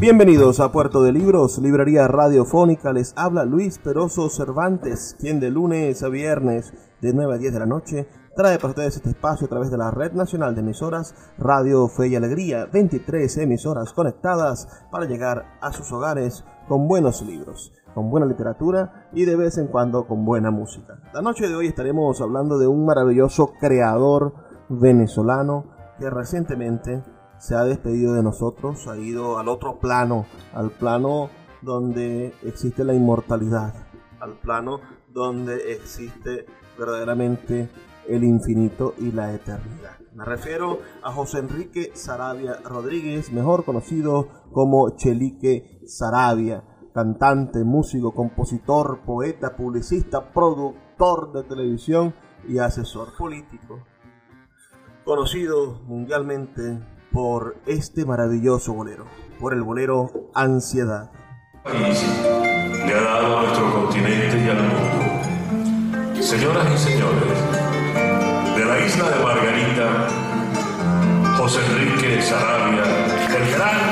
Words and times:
Bienvenidos 0.00 0.60
a 0.60 0.72
Puerto 0.72 1.02
de 1.02 1.12
Libros, 1.12 1.58
librería 1.58 2.08
radiofónica. 2.08 2.90
Les 2.90 3.12
habla 3.18 3.44
Luis 3.44 3.78
Peroso 3.78 4.30
Cervantes, 4.30 5.14
quien 5.20 5.40
de 5.40 5.50
lunes 5.50 6.02
a 6.02 6.08
viernes 6.08 6.72
de 7.02 7.12
9 7.12 7.34
a 7.34 7.36
10 7.36 7.52
de 7.52 7.58
la 7.58 7.66
noche 7.66 8.08
trae 8.34 8.56
para 8.56 8.70
ustedes 8.70 8.96
este 8.96 9.10
espacio 9.10 9.44
a 9.44 9.50
través 9.50 9.70
de 9.70 9.76
la 9.76 9.90
Red 9.90 10.12
Nacional 10.12 10.54
de 10.54 10.62
Emisoras 10.62 11.14
Radio 11.36 11.86
Fe 11.88 12.08
y 12.08 12.16
Alegría, 12.16 12.64
23 12.72 13.36
emisoras 13.36 13.92
conectadas 13.92 14.86
para 14.90 15.04
llegar 15.04 15.58
a 15.60 15.70
sus 15.70 15.92
hogares 15.92 16.46
con 16.66 16.88
buenos 16.88 17.20
libros, 17.20 17.70
con 17.92 18.08
buena 18.08 18.24
literatura 18.24 19.10
y 19.12 19.26
de 19.26 19.36
vez 19.36 19.58
en 19.58 19.66
cuando 19.66 20.06
con 20.06 20.24
buena 20.24 20.50
música. 20.50 20.98
La 21.12 21.20
noche 21.20 21.46
de 21.46 21.54
hoy 21.54 21.66
estaremos 21.66 22.22
hablando 22.22 22.58
de 22.58 22.68
un 22.68 22.86
maravilloso 22.86 23.52
creador 23.60 24.32
venezolano 24.70 25.66
que 25.98 26.08
recientemente 26.08 27.02
se 27.40 27.56
ha 27.56 27.64
despedido 27.64 28.12
de 28.14 28.22
nosotros, 28.22 28.86
ha 28.86 28.98
ido 28.98 29.38
al 29.38 29.48
otro 29.48 29.80
plano, 29.80 30.26
al 30.52 30.70
plano 30.70 31.30
donde 31.62 32.34
existe 32.44 32.84
la 32.84 32.92
inmortalidad, 32.92 33.74
al 34.20 34.34
plano 34.34 34.80
donde 35.08 35.72
existe 35.72 36.44
verdaderamente 36.78 37.70
el 38.06 38.24
infinito 38.24 38.94
y 38.98 39.10
la 39.10 39.32
eternidad. 39.32 39.98
Me 40.14 40.24
refiero 40.24 40.80
a 41.02 41.12
José 41.12 41.38
Enrique 41.38 41.92
Sarabia 41.94 42.56
Rodríguez, 42.62 43.32
mejor 43.32 43.64
conocido 43.64 44.28
como 44.52 44.90
Chelique 44.96 45.80
Sarabia, 45.86 46.62
cantante, 46.92 47.64
músico, 47.64 48.12
compositor, 48.12 49.00
poeta, 49.06 49.56
publicista, 49.56 50.30
productor 50.32 51.32
de 51.32 51.44
televisión 51.44 52.14
y 52.46 52.58
asesor 52.58 53.16
político. 53.16 53.78
Conocido 55.04 55.80
mundialmente 55.86 56.80
por 57.12 57.56
este 57.66 58.04
maravilloso 58.04 58.72
bolero, 58.72 59.04
por 59.38 59.52
el 59.54 59.62
bolero 59.62 60.30
Ansiedad. 60.34 61.10
le 61.64 62.94
ha 62.94 63.02
dado 63.02 63.38
a 63.38 63.42
nuestro 63.42 63.72
continente 63.72 64.38
y 64.44 64.48
al 64.48 64.62
mundo. 64.62 66.22
Señoras 66.22 66.66
y 66.74 66.78
señores, 66.78 67.38
de 68.56 68.64
la 68.64 68.78
isla 68.86 69.10
de 69.10 69.24
Margarita, 69.24 70.08
José 71.38 71.60
Enrique 71.66 72.22
Sarabia, 72.22 72.84
el 73.36 73.52
gran 73.54 73.89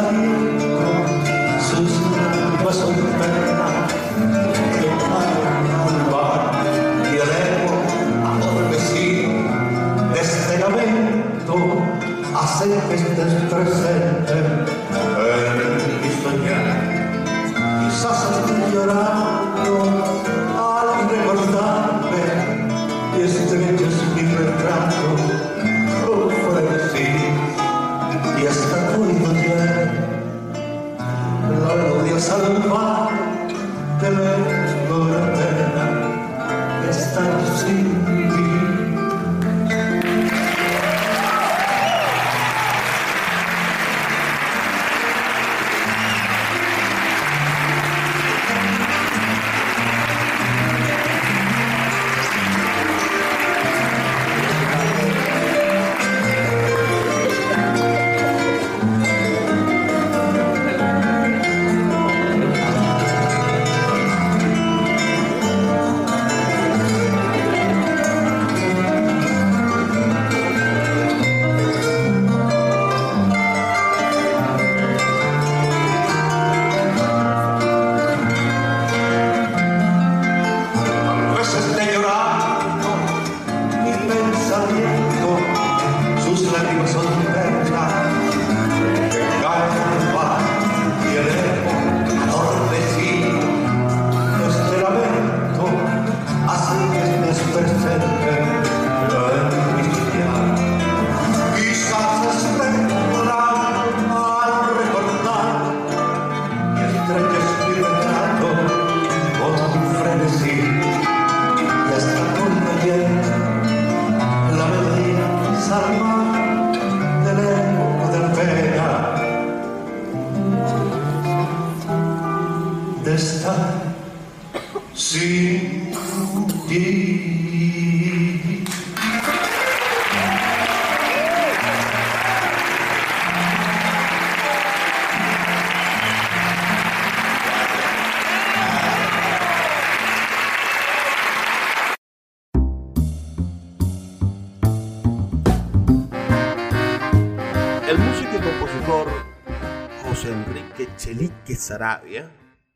sabi 0.00 0.32
ko, 0.80 0.88
susunod 1.60 2.54
ba 2.64 2.72
sundan 2.72 3.49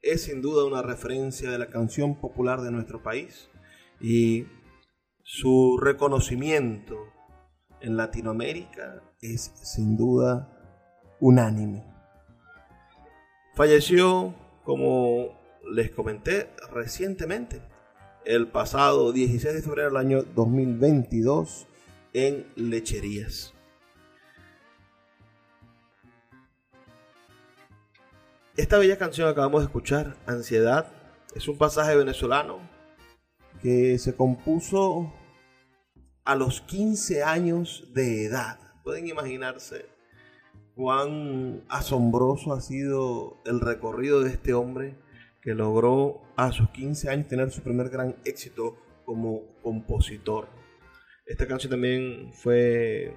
Es 0.03 0.25
sin 0.25 0.43
duda 0.43 0.65
una 0.65 0.83
referencia 0.83 1.51
de 1.51 1.59
la 1.59 1.69
canción 1.69 2.21
popular 2.21 2.61
de 2.61 2.71
nuestro 2.71 3.03
país 3.03 3.49
y 4.01 4.47
su 5.23 5.79
reconocimiento 5.81 6.97
en 7.81 7.97
Latinoamérica 7.97 9.03
es 9.21 9.53
sin 9.63 9.97
duda 9.97 10.51
unánime. 11.21 11.85
Falleció, 13.55 14.35
como 14.65 15.41
les 15.71 15.91
comenté 15.91 16.51
recientemente, 16.73 17.63
el 18.25 18.49
pasado 18.49 19.13
16 19.13 19.55
de 19.55 19.63
febrero 19.63 19.89
del 19.89 19.97
año 19.97 20.23
2022 20.23 21.67
en 22.13 22.47
Lecherías. 22.57 23.54
Esta 28.57 28.79
bella 28.79 28.97
canción 28.97 29.27
que 29.27 29.33
acabamos 29.33 29.63
de 29.63 29.67
escuchar, 29.67 30.17
Ansiedad, 30.27 30.87
es 31.35 31.49
un 31.49 31.59
pasaje 31.59 31.97
venezolano 31.97 32.61
que 33.61 33.99
se 33.99 34.15
compuso 34.15 35.13
a 36.25 36.37
los 36.37 36.61
15 36.61 37.25
años 37.25 37.91
de 37.95 38.27
edad. 38.27 38.61
Pueden 38.85 39.09
imaginarse 39.09 39.87
cuán 40.77 41.65
asombroso 41.69 42.53
ha 42.53 42.61
sido 42.61 43.43
el 43.45 43.59
recorrido 43.59 44.23
de 44.23 44.31
este 44.31 44.55
hombre 44.55 44.95
que 45.43 45.57
logró 45.57 46.23
a 46.37 46.53
sus 46.53 46.71
15 46.71 47.11
años 47.11 47.27
tener 47.27 47.51
su 47.51 47.61
primer 47.61 47.89
gran 47.89 48.15
éxito 48.25 48.77
como 49.05 49.43
compositor. 49.65 50.47
Esta 51.27 51.49
canción 51.49 51.73
también 51.73 52.33
fue, 52.33 53.17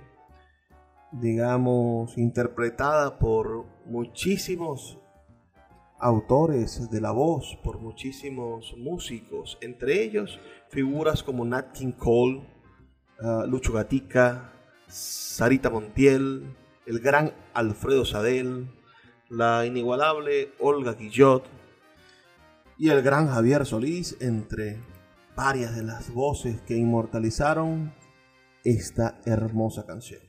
digamos, 1.12 2.18
interpretada 2.18 3.19
por 3.19 3.66
muchísimos 3.86 4.98
autores 5.99 6.89
de 6.89 7.01
la 7.01 7.11
voz, 7.11 7.57
por 7.63 7.79
muchísimos 7.79 8.75
músicos, 8.77 9.57
entre 9.61 10.03
ellos 10.03 10.39
figuras 10.69 11.23
como 11.23 11.45
Nat 11.45 11.71
King 11.71 11.94
Cole, 11.94 12.47
uh, 13.21 13.47
Lucho 13.47 13.73
Gatica, 13.73 14.53
Sarita 14.88 15.69
Montiel, 15.69 16.55
el 16.85 16.99
gran 16.99 17.33
Alfredo 17.53 18.05
Sadel, 18.05 18.69
la 19.29 19.65
inigualable 19.65 20.53
Olga 20.59 20.94
Guillot 20.94 21.44
y 22.77 22.89
el 22.89 23.01
gran 23.01 23.27
Javier 23.27 23.65
Solís, 23.65 24.17
entre 24.21 24.81
varias 25.35 25.75
de 25.75 25.83
las 25.83 26.13
voces 26.13 26.61
que 26.61 26.75
inmortalizaron 26.75 27.94
esta 28.63 29.19
hermosa 29.25 29.85
canción. 29.85 30.21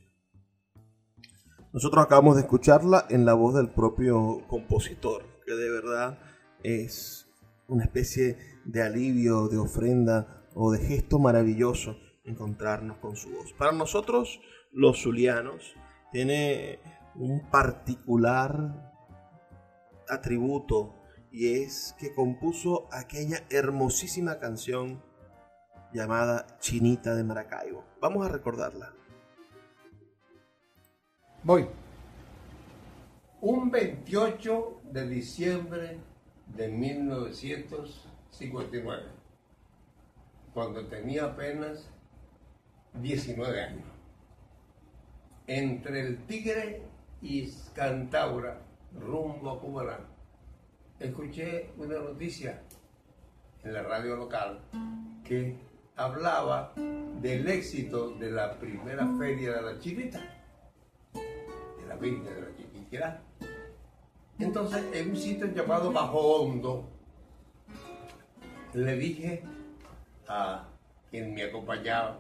Nosotros 1.73 2.05
acabamos 2.05 2.37
de 2.37 2.43
escucharla 2.43 3.07
en 3.11 3.25
la 3.25 3.35
voz 3.35 3.55
del 3.55 3.71
propio 3.71 4.43
compositor, 4.49 5.25
que 5.49 5.55
de 5.55 5.71
verdad 5.71 6.19
es 6.63 7.27
una 7.69 7.85
especie 7.85 8.37
de 8.65 8.83
alivio, 8.83 9.49
de 9.49 9.57
ofrenda 9.57 10.45
o 10.55 10.71
de 10.71 10.79
gesto 10.79 11.19
maravilloso 11.19 11.97
encontrarnos 12.25 12.99
con 12.99 13.17
su 13.17 13.31
voz. 13.31 13.53
Para 13.55 13.73
nosotros, 13.73 14.41
los 14.73 15.03
zulianos, 15.03 15.75
tiene 16.13 16.81
un 17.15 17.51
particular 17.51 18.93
atributo 20.09 20.95
y 21.31 21.63
es 21.63 21.95
que 21.99 22.15
compuso 22.15 22.89
aquella 22.93 23.45
hermosísima 23.51 24.39
canción 24.39 25.03
llamada 25.93 26.59
Chinita 26.61 27.15
de 27.15 27.25
Maracaibo. 27.25 27.85
Vamos 28.01 28.27
a 28.27 28.29
recordarla. 28.29 28.93
Voy. 31.43 31.67
Un 33.41 33.71
28 33.71 34.78
de 34.93 35.09
diciembre 35.09 35.99
de 36.57 36.69
1959, 36.69 39.03
cuando 40.55 40.87
tenía 40.87 41.25
apenas 41.25 41.91
19 42.95 43.63
años, 43.63 43.85
entre 45.47 46.01
el 46.01 46.25
Tigre 46.27 46.81
y 47.21 47.53
Cantaura, 47.75 48.63
rumbo 48.99 49.51
a 49.51 49.61
Cumarán, 49.61 50.07
escuché 50.99 51.69
una 51.77 51.99
noticia 51.99 52.63
en 53.63 53.75
la 53.75 53.83
radio 53.83 54.17
local 54.17 54.61
que 55.25 55.55
hablaba 55.97 56.73
del 57.21 57.47
éxito 57.49 58.09
de 58.11 58.31
la 58.31 58.59
primera 58.59 59.07
feria 59.19 59.53
de 59.53 59.63
la 59.63 59.79
Chinita, 59.79 60.21
de 61.13 61.87
la 61.87 61.97
Virgen 61.97 62.25
de 62.25 62.41
la 62.41 62.57
Chiquinquirá. 62.57 63.23
Entonces, 64.39 64.85
en 64.93 65.11
un 65.11 65.17
sitio 65.17 65.47
llamado 65.53 65.93
Bajo 65.93 66.19
Hondo, 66.19 66.89
le 68.75 68.97
dije 68.97 69.43
a 70.29 70.69
quien 71.11 71.35
me 71.35 71.45
acompañaba 71.45 72.19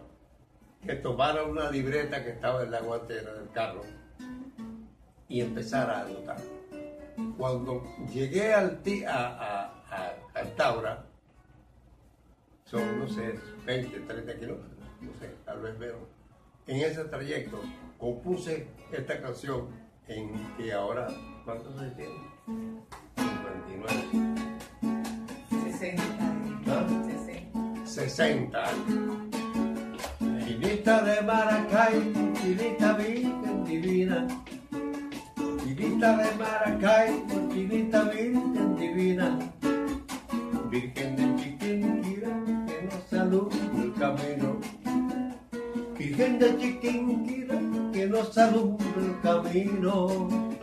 que 0.84 0.94
tomara 0.94 1.44
una 1.44 1.70
libreta 1.70 2.22
que 2.25 2.31
estaba 2.31 2.63
en 2.63 2.70
la 2.70 2.81
guantera 2.81 3.34
del 3.34 3.51
carro 3.51 3.82
y 5.29 5.41
empezara 5.41 5.98
a 5.98 6.05
anotar. 6.06 6.39
Cuando 7.37 7.82
llegué 8.13 8.55
al 8.55 8.81
a, 9.06 9.13
a, 9.13 9.65
a 9.91 10.15
Cantaura, 10.32 11.05
son, 12.65 12.98
no 12.98 13.08
sé, 13.08 13.39
20, 13.67 14.01
30 14.01 14.39
kilómetros, 14.39 14.79
no 15.01 15.13
sé, 15.19 15.34
tal 15.44 15.60
vez 15.60 15.79
menos. 15.79 16.01
En 16.67 16.77
ese 16.77 17.05
trayecto 17.05 17.60
compuse 17.98 18.69
esta 18.93 19.20
canción 19.20 19.69
en 20.06 20.56
que 20.56 20.72
ahora, 20.72 21.08
¿cuántos 21.48 21.81
años 21.81 21.96
tiene? 21.96 22.12
59. 23.17 24.02
60. 25.78 26.02
¿Ah? 26.67 26.86
60. 27.86 27.86
60 27.86 28.64
años. 28.64 28.84
Chinita 30.44 31.02
de 31.02 31.22
Maracay, 31.22 32.12
chinita 32.34 32.93
virgen 32.98 33.64
divina. 33.64 34.28
Chinita 35.64 36.17
de 36.19 36.34
Maracay, 36.36 37.24
chinita 37.50 38.02
virgen 38.02 38.76
divina. 38.76 39.38
Virgen 40.70 41.17
de 41.17 41.43
Chiquinquira, 41.43 42.28
que 42.67 42.82
nos 42.90 43.12
alumbra 43.14 43.82
el 43.82 43.94
camino. 43.94 44.60
Virgen 45.98 46.38
de 46.38 46.58
Chiquinquira, 46.58 47.58
que 47.90 48.06
nos 48.06 48.36
alumbra 48.36 48.86
el 48.98 49.20
camino. 49.22 50.57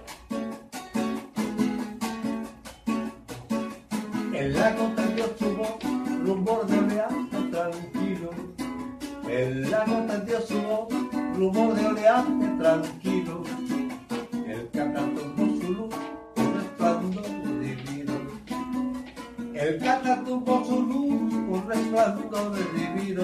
El 4.46 4.54
lago 4.54 4.92
tendió 4.96 5.26
su 5.40 5.56
voz, 5.58 5.74
rumor 6.24 6.68
de 6.68 6.78
oleaje 6.78 7.50
tranquilo. 7.52 8.30
El 9.28 9.72
lago 9.72 9.96
tendió 10.08 10.40
su 10.40 10.62
voz, 10.62 10.88
rumor 11.36 11.74
de 11.74 11.88
oleaje 11.88 12.48
tranquilo. 12.60 13.44
El 14.46 14.70
catatumbo 14.70 15.46
su 15.60 15.74
luz, 15.74 15.96
un 16.38 16.54
resplandor 16.54 17.60
divino. 17.60 18.14
El 19.56 19.80
catatumbo 19.80 20.64
su 20.64 20.82
luz, 20.84 21.34
un 21.50 21.64
resplandor 21.68 22.54
divino. 22.76 23.24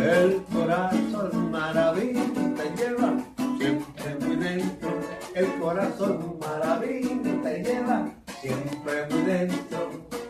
El 0.00 0.40
corazón 0.52 1.50
maravilloso 1.50 2.40
te 2.56 2.76
lleva 2.76 3.12
siempre 3.58 4.16
muy 4.20 4.36
dentro. 4.36 5.00
El 5.34 5.46
corazón 5.58 6.38
maravilloso 6.38 7.40
te 7.42 7.60
lleva 7.64 8.08
siempre 8.40 9.06
muy 9.10 9.22
dentro. 9.22 10.23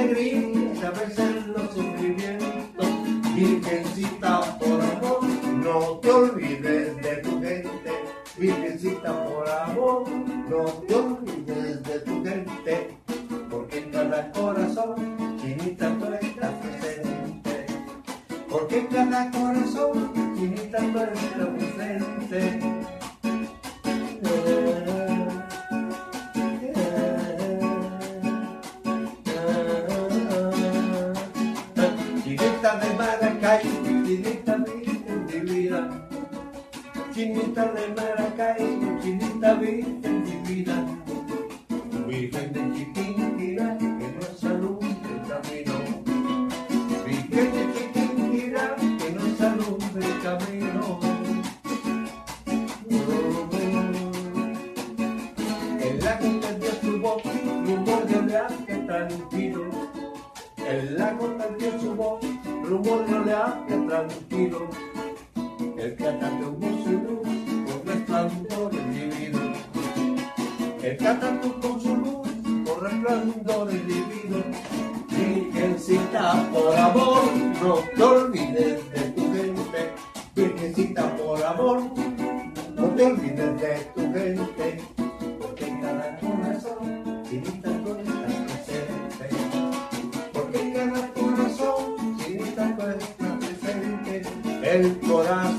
Con 0.00 0.14
sus 0.14 0.84
alegrías 0.84 1.39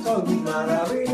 corazón 0.04 0.44
maravilloso 0.44 1.11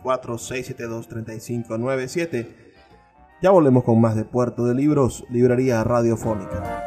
0424-672-3597. 0.02 2.46
Ya 3.42 3.50
volvemos 3.50 3.84
con 3.84 4.00
más 4.00 4.16
de 4.16 4.24
Puerto 4.24 4.64
de 4.64 4.74
Libros, 4.74 5.26
Librería 5.28 5.84
Radiofónica. 5.84 6.86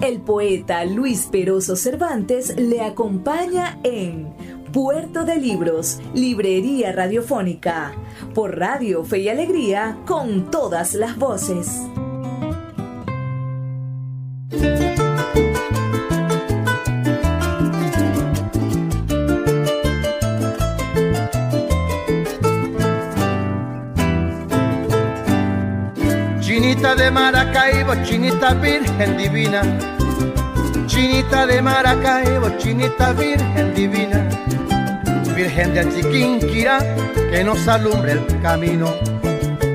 El 0.00 0.20
poeta 0.20 0.84
Luis 0.84 1.26
Peroso 1.32 1.74
Cervantes 1.74 2.54
le 2.56 2.82
acompaña 2.82 3.80
en 3.82 4.35
Puerto 4.76 5.24
de 5.24 5.36
Libros, 5.36 6.00
Librería 6.12 6.92
Radiofónica, 6.92 7.94
por 8.34 8.58
Radio 8.58 9.02
Fe 9.04 9.20
y 9.20 9.28
Alegría, 9.30 9.96
con 10.04 10.50
todas 10.50 10.92
las 10.92 11.16
voces. 11.16 11.80
Chinita 26.40 26.94
de 26.96 27.10
Maracaibo, 27.10 27.94
chinita 28.04 28.52
virgen 28.52 29.16
divina. 29.16 29.62
Chinita 30.86 31.46
de 31.46 31.62
Maracaibo, 31.62 32.50
chinita 32.58 33.14
virgen 33.14 33.74
divina. 33.74 34.35
Virgen 35.36 35.74
del 35.74 35.94
Chiquinquirá, 35.94 36.78
que 37.30 37.44
nos 37.44 37.68
alumbre 37.68 38.12
el 38.12 38.40
camino. 38.40 38.94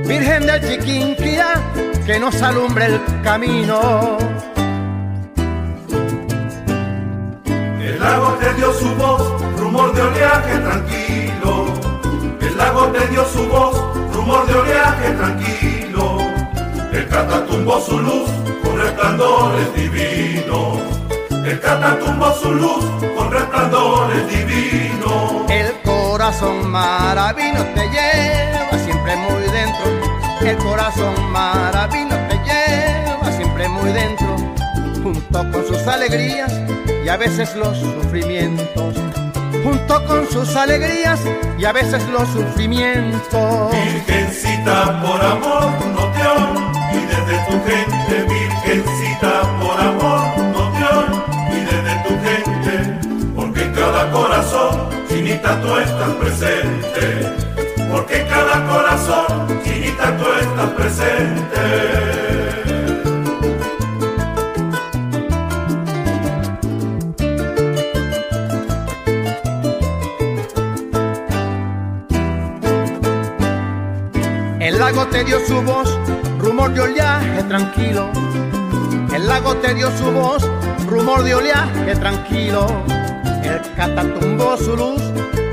Virgen 0.07 0.47
del 0.47 0.59
Chiquinquirá, 0.59 1.53
que 2.03 2.19
nos 2.19 2.41
alumbre 2.41 2.87
el 2.87 2.99
camino. 3.21 4.17
El 7.79 7.99
lago 7.99 8.37
te 8.39 8.53
dio 8.55 8.73
su 8.73 8.95
voz, 8.95 9.59
rumor 9.59 9.93
de 9.93 10.01
oleaje 10.01 10.57
tranquilo. 10.57 11.65
El 12.41 12.57
lago 12.57 12.87
te 12.87 13.07
dio 13.09 13.23
su 13.25 13.47
voz, 13.47 14.15
rumor 14.15 14.47
de 14.47 14.55
oleaje 14.55 15.11
tranquilo. 15.11 16.17
El 16.91 17.07
cata 17.07 17.45
tumbó 17.45 17.79
su 17.81 17.99
luz 17.99 18.29
con 18.63 18.79
resplandores 18.79 19.75
divinos. 19.75 21.00
El 21.45 21.60
cata 21.60 21.98
tumbó 22.00 22.33
su 22.33 22.53
luz 22.53 22.86
con 23.15 23.31
resplandores 23.31 24.27
divinos. 24.29 25.50
El 25.50 25.74
corazón 25.83 26.69
maravino 26.69 27.63
te 27.75 27.89
lleva 27.89 28.77
siempre 28.83 29.15
muy 29.15 29.41
dentro. 29.51 29.86
El 30.41 30.57
corazón 30.57 31.31
maravino 31.31 32.15
te 32.29 32.36
lleva 32.45 33.31
siempre 33.36 33.67
muy 33.67 33.91
dentro. 33.91 34.36
Junto 35.03 35.51
con 35.51 35.67
sus 35.67 35.88
alegrías 35.88 36.53
y 37.03 37.10
a 37.10 37.17
veces 37.17 37.55
los 37.55 37.77
sufrimientos. 37.77 38.95
Junto 39.63 40.05
con 40.05 40.29
sus 40.29 40.55
alegrías 40.55 41.19
y 41.57 41.65
a 41.65 41.71
veces 41.71 42.07
los 42.10 42.27
sufrimientos. 42.29 43.71
Virgencita, 43.71 45.01
por 45.01 45.21
amor, 45.21 45.71
no 45.95 46.07
te 46.12 46.27
olvides 46.27 47.27
de 47.27 47.38
tu 47.48 47.55
gente. 47.69 48.33
Virgencita, 48.33 49.41
por 49.60 49.79
amor, 49.79 50.00
chinita, 55.31 55.61
tú 55.61 55.77
estás 55.77 56.09
presente. 56.15 57.35
Porque 57.91 58.21
en 58.21 58.27
cada 58.27 58.67
corazón, 58.67 59.61
chinita, 59.63 60.17
tú 60.17 60.25
estás 60.41 60.69
presente. 60.71 61.61
El 74.59 74.79
lago 74.79 75.05
te 75.07 75.23
dio 75.23 75.39
su 75.47 75.61
voz, 75.61 75.97
rumor 76.39 76.73
de 76.73 76.81
oleaje 76.81 77.43
tranquilo. 77.43 78.09
El 79.13 79.27
lago 79.27 79.55
te 79.55 79.73
dio 79.73 79.91
su 79.97 80.11
voz, 80.11 80.47
rumor 80.88 81.23
de 81.23 81.35
oleaje 81.35 81.95
tranquilo. 81.95 82.67
El 83.43 83.59
cata 83.75 84.03
tumbó 84.03 84.55
su 84.55 84.75
luz 84.75 85.10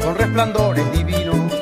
con 0.09 0.17
resplandores 0.17 0.93
divinos. 0.93 1.53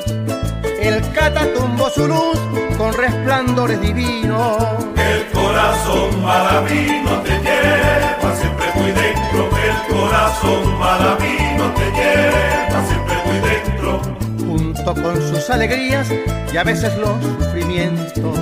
El 0.79 1.01
cata 1.11 1.45
tumbó 1.53 1.89
su 1.89 2.07
luz 2.07 2.39
con 2.77 2.93
resplandores 2.93 3.81
divinos. 3.81 4.63
El 4.95 5.25
corazón 5.33 6.23
maravino 6.23 7.11
te 7.25 7.31
lleva 7.39 8.35
siempre 8.39 8.67
muy 8.75 8.91
dentro. 8.91 9.49
El 9.67 9.93
corazón 9.93 10.79
maravino 10.79 11.73
te 11.75 11.91
lleva 11.91 12.85
siempre 12.87 13.15
muy 13.25 13.39
dentro. 13.49 14.01
Junto 14.39 14.93
con 14.93 15.15
sus 15.27 15.49
alegrías 15.49 16.07
y 16.53 16.55
a 16.55 16.63
veces 16.63 16.97
los 16.99 17.21
sufrimientos. 17.21 18.39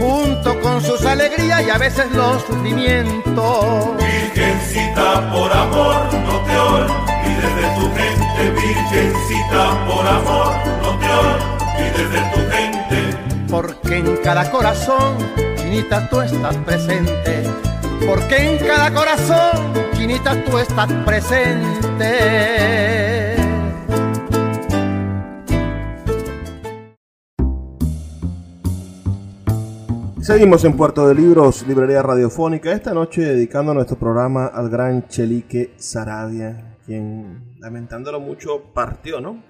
Junto 0.00 0.58
con 0.62 0.80
sus 0.80 1.04
alegrías 1.04 1.66
y 1.66 1.70
a 1.70 1.76
veces 1.76 2.10
los 2.12 2.40
sufrimientos. 2.44 3.96
Virgencita 3.98 5.30
por 5.30 5.52
amor 5.52 5.96
no 6.14 6.40
te 6.46 6.56
olvides 6.56 7.13
de 7.56 7.66
tu 7.76 7.84
gente. 7.94 8.42
Virgencita 8.60 9.62
por 9.86 10.06
amor 10.06 10.52
no 10.82 10.90
te 10.98 11.08
olvides 11.20 12.08
de 12.10 12.20
tu 12.32 12.40
gente. 12.50 12.98
Porque 13.50 13.96
en 13.98 14.16
cada 14.22 14.50
corazón, 14.50 15.16
chinita, 15.56 16.08
tú 16.08 16.20
estás 16.20 16.56
presente. 16.58 17.42
Porque 18.06 18.36
en 18.36 18.58
cada 18.66 18.92
corazón, 18.92 19.72
chinita, 19.94 20.42
tú 20.44 20.58
estás 20.58 20.92
presente. 21.04 22.84
Seguimos 30.24 30.64
en 30.64 30.74
Puerto 30.74 31.06
de 31.06 31.14
Libros, 31.14 31.66
Librería 31.68 32.00
Radiofónica, 32.00 32.72
esta 32.72 32.94
noche 32.94 33.20
dedicando 33.20 33.74
nuestro 33.74 33.98
programa 33.98 34.46
al 34.46 34.70
gran 34.70 35.06
Chelique 35.06 35.74
Sarabia, 35.76 36.73
quien 36.84 37.56
lamentándolo 37.58 38.20
mucho 38.20 38.72
partió, 38.74 39.20
¿no? 39.20 39.42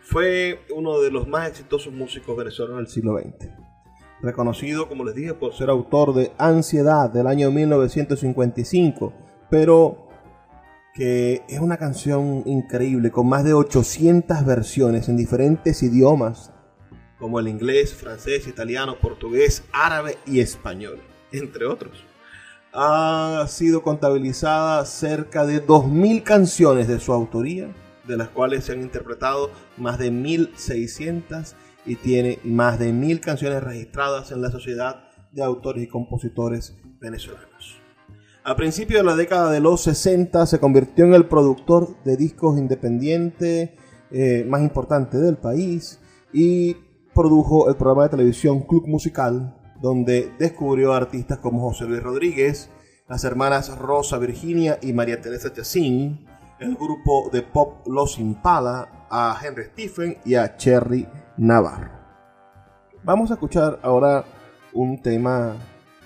Fue 0.00 0.60
uno 0.74 1.00
de 1.00 1.10
los 1.10 1.28
más 1.28 1.48
exitosos 1.48 1.92
músicos 1.92 2.36
venezolanos 2.36 2.78
del 2.78 2.88
siglo 2.88 3.18
XX. 3.18 3.50
Reconocido, 4.22 4.88
como 4.88 5.04
les 5.04 5.14
dije, 5.14 5.34
por 5.34 5.54
ser 5.54 5.70
autor 5.70 6.14
de 6.14 6.32
Ansiedad 6.38 7.10
del 7.10 7.26
año 7.26 7.50
1955, 7.50 9.12
pero 9.50 10.08
que 10.94 11.42
es 11.48 11.60
una 11.60 11.76
canción 11.76 12.42
increíble 12.46 13.10
con 13.10 13.28
más 13.28 13.44
de 13.44 13.54
800 13.54 14.44
versiones 14.44 15.08
en 15.08 15.16
diferentes 15.16 15.82
idiomas 15.82 16.52
como 17.18 17.40
el 17.40 17.48
inglés, 17.48 17.94
francés, 17.94 18.46
italiano, 18.46 18.98
portugués, 19.00 19.64
árabe 19.72 20.18
y 20.26 20.40
español, 20.40 21.00
entre 21.32 21.66
otros. 21.66 22.04
Ha 22.72 23.46
sido 23.48 23.82
contabilizada 23.82 24.84
cerca 24.84 25.46
de 25.46 25.66
2.000 25.66 26.22
canciones 26.22 26.86
de 26.86 27.00
su 27.00 27.12
autoría, 27.12 27.74
de 28.06 28.16
las 28.16 28.28
cuales 28.28 28.64
se 28.64 28.72
han 28.72 28.82
interpretado 28.82 29.50
más 29.76 29.98
de 29.98 30.12
1.600 30.12 31.54
y 31.86 31.96
tiene 31.96 32.38
más 32.44 32.78
de 32.78 32.92
1.000 32.92 33.20
canciones 33.20 33.62
registradas 33.62 34.30
en 34.32 34.42
la 34.42 34.50
Sociedad 34.50 35.04
de 35.32 35.42
Autores 35.42 35.82
y 35.82 35.88
Compositores 35.88 36.76
Venezolanos. 37.00 37.78
A 38.44 38.56
principios 38.56 39.00
de 39.00 39.06
la 39.06 39.16
década 39.16 39.50
de 39.50 39.60
los 39.60 39.82
60 39.82 40.46
se 40.46 40.58
convirtió 40.58 41.04
en 41.04 41.14
el 41.14 41.26
productor 41.26 42.02
de 42.04 42.16
discos 42.16 42.58
independiente 42.58 43.76
eh, 44.10 44.44
más 44.48 44.62
importante 44.62 45.18
del 45.18 45.36
país 45.36 46.00
y 46.32 46.74
produjo 47.14 47.68
el 47.68 47.76
programa 47.76 48.04
de 48.04 48.10
televisión 48.10 48.60
Club 48.62 48.86
Musical, 48.86 49.57
donde 49.80 50.32
descubrió 50.38 50.92
artistas 50.92 51.38
como 51.38 51.60
José 51.68 51.84
Luis 51.84 52.02
Rodríguez, 52.02 52.70
las 53.08 53.24
hermanas 53.24 53.76
Rosa 53.78 54.18
Virginia 54.18 54.78
y 54.82 54.92
María 54.92 55.20
Teresa 55.20 55.52
Chacín, 55.52 56.26
el 56.58 56.74
grupo 56.74 57.30
de 57.32 57.42
pop 57.42 57.86
Los 57.86 58.18
Impala, 58.18 59.06
a 59.10 59.38
Henry 59.42 59.64
Stephen 59.64 60.18
y 60.24 60.34
a 60.34 60.56
Cherry 60.56 61.06
Navarro. 61.36 61.90
Vamos 63.04 63.30
a 63.30 63.34
escuchar 63.34 63.78
ahora 63.82 64.24
un 64.72 65.00
tema 65.00 65.54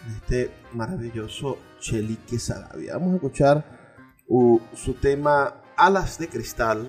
de 0.07 0.15
este 0.17 0.51
maravilloso 0.73 1.59
Chelique 1.81 2.39
Sarabia. 2.39 2.95
Vamos 2.95 3.13
a 3.13 3.17
escuchar 3.17 3.65
uh, 4.29 4.61
su 4.75 4.95
tema 4.95 5.55
Alas 5.77 6.19
de 6.19 6.29
Cristal 6.29 6.87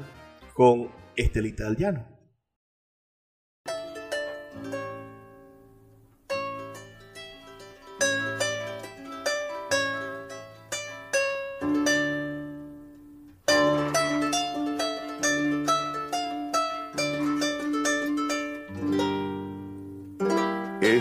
con 0.53 0.89
Estelita 1.15 1.63
del 1.63 1.77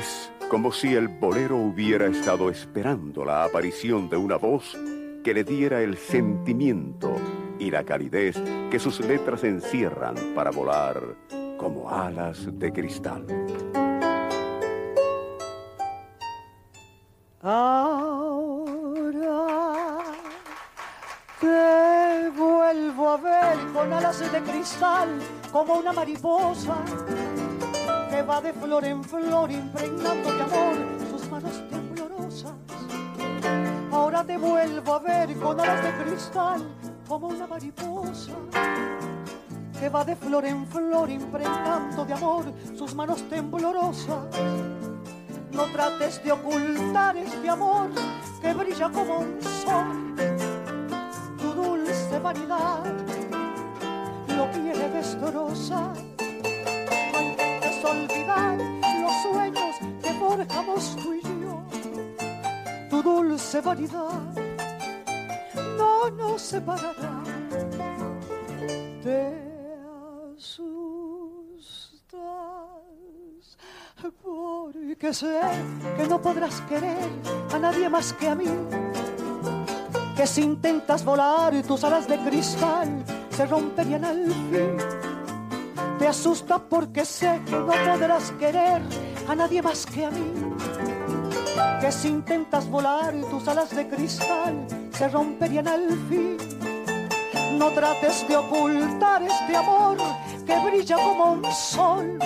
Es 0.02 0.32
como 0.48 0.72
si 0.72 0.94
el 0.96 1.06
bolero 1.06 1.56
hubiera 1.56 2.06
estado 2.06 2.50
esperando 2.50 3.24
la 3.24 3.44
aparición 3.44 4.10
de 4.10 4.16
una 4.16 4.36
voz 4.36 4.76
que 5.22 5.32
le 5.32 5.44
diera 5.44 5.80
el 5.80 5.96
sentimiento 5.96 7.14
y 7.60 7.70
la 7.70 7.84
calidez 7.84 8.36
que 8.68 8.80
sus 8.80 8.98
letras 8.98 9.44
encierran 9.44 10.16
para 10.34 10.50
volar 10.50 11.00
como 11.56 11.88
alas 11.88 12.48
de 12.58 12.72
cristal. 12.72 13.24
Ahora 17.40 18.78
te 21.40 22.28
vuelvo 22.30 23.08
a 23.08 23.16
ver 23.18 23.58
con 23.72 23.92
alas 23.92 24.32
de 24.32 24.40
cristal 24.40 25.10
como 25.52 25.74
una 25.74 25.92
mariposa 25.92 26.76
va 28.22 28.40
de 28.40 28.52
flor 28.52 28.84
en 28.84 29.02
flor 29.02 29.50
impregnando 29.50 30.32
de 30.32 30.42
amor 30.42 30.76
sus 31.10 31.28
manos 31.30 31.62
temblorosas. 31.68 32.52
Ahora 33.90 34.24
te 34.24 34.38
vuelvo 34.38 34.94
a 34.94 34.98
ver 35.00 35.36
con 35.38 35.60
alas 35.60 35.82
de 35.82 36.04
cristal 36.04 36.62
como 37.08 37.28
una 37.28 37.46
mariposa 37.46 38.32
que 39.78 39.88
va 39.88 40.04
de 40.04 40.14
flor 40.14 40.44
en 40.44 40.66
flor 40.66 41.10
impregnando 41.10 42.04
de 42.04 42.12
amor 42.12 42.44
sus 42.76 42.94
manos 42.94 43.28
temblorosas. 43.28 44.24
No 45.50 45.64
trates 45.72 46.22
de 46.22 46.32
ocultar 46.32 47.16
este 47.16 47.48
amor 47.48 47.90
que 48.40 48.54
brilla 48.54 48.88
como 48.90 49.18
un 49.18 49.42
sol. 49.42 50.14
Tu 51.38 51.52
dulce 51.52 52.18
vanidad 52.20 52.84
lo 54.28 54.50
quiere 54.50 54.88
destrozar. 54.90 55.91
Vanidad 63.60 64.22
no 65.76 66.10
nos 66.10 66.42
separará. 66.42 67.22
Te 69.02 69.34
asustas 70.34 71.02
porque 74.22 75.12
sé 75.12 75.40
que 75.96 76.06
no 76.06 76.20
podrás 76.20 76.60
querer 76.62 77.10
a 77.52 77.58
nadie 77.58 77.88
más 77.88 78.12
que 78.14 78.28
a 78.28 78.34
mí. 78.34 78.46
Que 80.16 80.26
si 80.26 80.42
intentas 80.42 81.04
volar 81.04 81.62
tus 81.62 81.84
alas 81.84 82.08
de 82.08 82.18
cristal 82.18 83.04
se 83.30 83.46
romperían 83.46 84.04
al 84.04 84.26
fin. 84.26 84.76
Te 85.98 86.08
asusta 86.08 86.58
porque 86.58 87.04
sé 87.04 87.40
que 87.46 87.52
no 87.52 87.66
podrás 87.66 88.30
querer 88.32 88.82
a 89.28 89.34
nadie 89.34 89.62
más 89.62 89.86
que 89.86 90.04
a 90.06 90.10
mí. 90.10 90.91
Que 91.80 91.90
si 91.92 92.08
intentas 92.08 92.68
volar 92.68 93.14
tus 93.30 93.46
alas 93.48 93.70
de 93.70 93.88
cristal 93.88 94.66
se 94.92 95.08
romperían 95.08 95.68
al 95.68 95.88
fin. 96.08 96.36
No 97.58 97.70
trates 97.70 98.26
de 98.28 98.36
ocultar 98.36 99.22
este 99.22 99.56
amor 99.56 99.98
que 100.46 100.58
brilla 100.58 100.96
como 100.96 101.32
un 101.32 101.44
sol. 101.52 102.18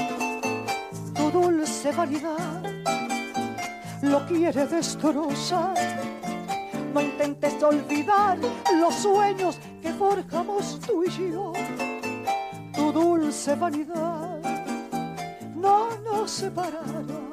Tu 1.15 1.31
dulce 1.31 1.93
vanidad 1.93 2.62
lo 4.03 4.27
quiere 4.27 4.67
destrozar. 4.67 5.75
No 6.93 7.01
intentes 7.01 7.62
olvidar 7.62 8.39
los 8.75 8.95
sueños 8.95 9.59
que 9.83 9.93
forjamos 9.93 10.79
tú 10.87 11.05
y 11.05 11.11
yo. 11.11 11.53
Tu 12.75 12.93
dulce 12.93 13.55
vanidad 13.55 14.41
no 15.55 15.89
nos 16.05 16.31
separará. 16.31 17.26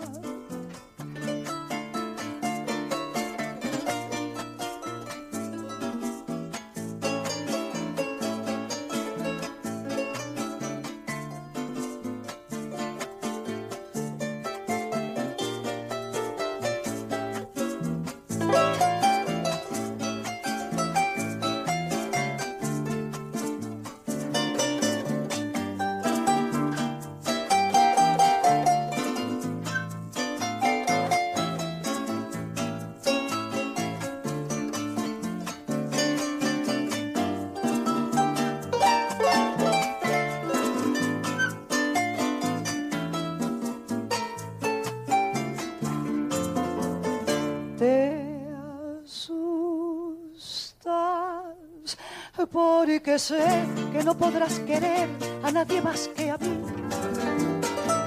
Porque 53.03 53.19
sé 53.19 53.43
que 53.91 54.01
no 54.01 54.15
podrás 54.15 54.59
querer 54.59 55.09
a 55.43 55.51
nadie 55.51 55.81
más 55.81 56.09
que 56.15 56.31
a 56.31 56.37
mí. 56.37 56.63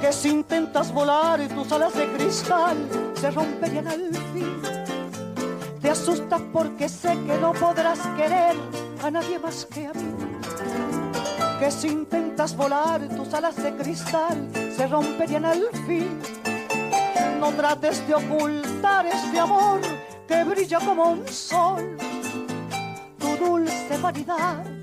Que 0.00 0.10
si 0.10 0.30
intentas 0.30 0.90
volar 0.90 1.38
y 1.38 1.48
tus 1.48 1.70
alas 1.70 1.92
de 1.92 2.06
cristal 2.12 2.78
se 3.14 3.30
romperían 3.30 3.88
al 3.88 4.10
fin. 4.32 4.62
Te 5.82 5.90
asustas 5.90 6.40
porque 6.50 6.88
sé 6.88 7.10
que 7.26 7.36
no 7.36 7.52
podrás 7.52 7.98
querer 8.16 8.56
a 9.02 9.10
nadie 9.10 9.38
más 9.38 9.66
que 9.66 9.86
a 9.86 9.92
mí. 9.92 10.14
Que 11.60 11.70
si 11.70 11.88
intentas 11.88 12.56
volar 12.56 13.06
tus 13.08 13.34
alas 13.34 13.56
de 13.56 13.76
cristal 13.76 14.50
se 14.74 14.86
romperían 14.86 15.44
al 15.44 15.62
fin. 15.86 16.18
No 17.38 17.50
trates 17.52 18.06
de 18.08 18.14
ocultar 18.14 19.04
este 19.04 19.38
amor 19.38 19.80
que 20.26 20.42
brilla 20.44 20.78
como 20.80 21.10
un 21.10 21.28
sol 21.28 21.98
tu 23.18 23.36
dulce 23.36 23.98
vanidad 24.00 24.75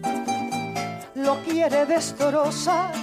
lo 1.15 1.35
quiere 1.43 1.85
destrozar. 1.85 2.93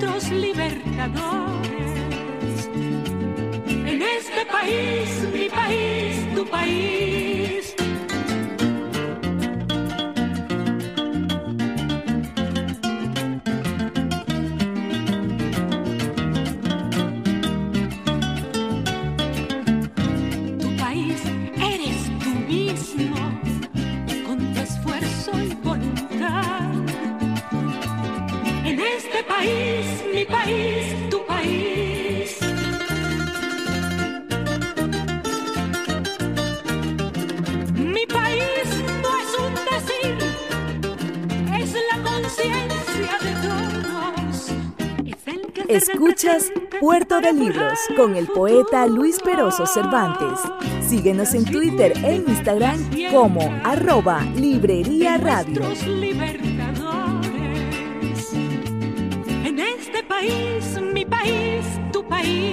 nuestros 0.04 0.32
libertadores. 0.32 1.98
En 3.68 4.02
este 4.02 4.46
país, 4.52 5.28
mi 5.34 5.50
país, 5.50 6.36
tu 6.36 6.46
país. 6.46 7.83
Puerto 46.80 47.20
de 47.20 47.34
Libros 47.34 47.78
con 47.98 48.16
el 48.16 48.28
poeta. 48.28 48.88
Luis 48.88 49.20
Peroso 49.20 49.66
Cervantes. 49.66 50.40
Síguenos 50.80 51.34
en 51.34 51.44
Twitter 51.44 51.92
e 52.02 52.16
Instagram 52.16 52.80
como 53.12 53.42
arroba 53.66 54.22
Librería 54.34 55.18
Radio. 55.18 55.62
En 59.44 59.60
este 59.60 60.02
país, 60.08 60.80
mi 60.94 61.04
país, 61.04 61.66
tu 61.92 62.08
país, 62.08 62.53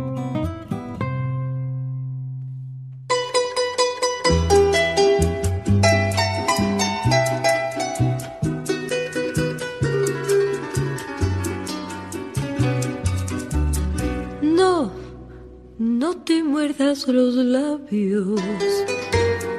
Los 17.07 17.35
labios, 17.35 18.39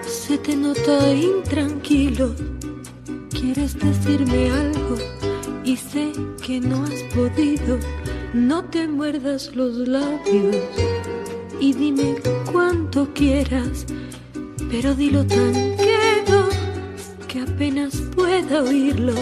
se 0.07 0.39
te 0.39 0.55
nota 0.55 1.13
intranquilo. 1.13 2.35
Quieres 3.31 3.79
decirme 3.79 4.51
algo 4.51 4.97
y 5.65 5.77
sé 5.77 6.13
que 6.45 6.61
no 6.61 6.85
has 6.85 7.03
podido. 7.15 7.79
No 8.33 8.65
te 8.65 8.87
muerdas 8.87 9.55
los 9.57 9.77
labios 9.89 10.57
y 11.59 11.73
dime 11.73 12.17
cuánto 12.53 13.13
quieras, 13.13 13.87
pero 14.71 14.95
dilo 14.95 15.27
tan 15.27 15.53
quedo 15.53 16.49
que 17.29 17.41
apenas 17.41 17.97
pueda 18.15 18.63
oírlo. 18.63 19.15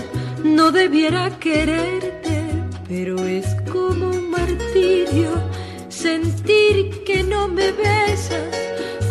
No 0.44 0.70
debiera 0.70 1.38
quererte, 1.38 2.44
pero 2.88 3.18
es 3.24 3.46
como 3.70 4.10
un 4.10 4.30
martirio 4.30 5.30
sentir 6.00 7.04
que 7.04 7.22
no 7.22 7.46
me 7.46 7.72
besas 7.72 8.56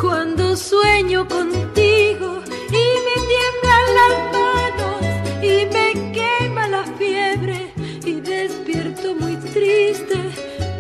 cuando 0.02 0.56
sueño 0.56 1.28
contigo 1.28 2.42
y 2.82 2.86
me 3.06 3.16
tiemblan 3.32 3.86
las 4.00 4.16
manos 4.34 5.00
y 5.44 5.56
me 5.76 6.12
quema 6.12 6.68
la 6.68 6.84
fiebre 6.98 7.72
y 8.04 8.14
despierto 8.14 9.14
muy 9.14 9.36
triste 9.54 10.18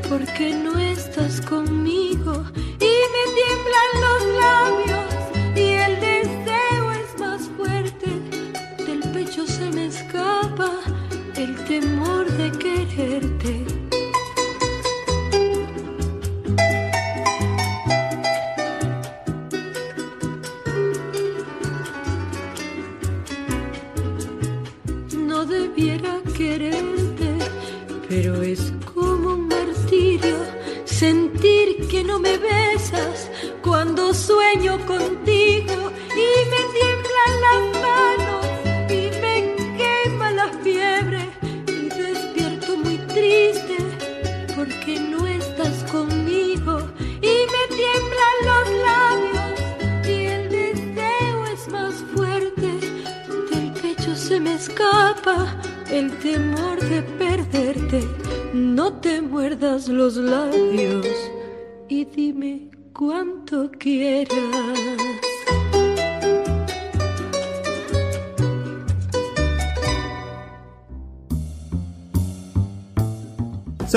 porque 0.10 0.52
no 0.56 0.80
estás 0.80 1.42
conmigo 1.42 2.44
y 2.80 2.94
me 3.14 3.24
tiemblan 3.38 3.92
los 4.06 4.22
labios 4.42 4.89